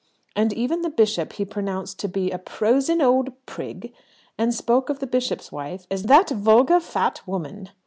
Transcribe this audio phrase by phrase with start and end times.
[0.35, 3.93] and even the bishop he pronounced to be a "prosin' old prig,"
[4.35, 7.69] and spoke of the bishop's wife as "that vulgar fat woman."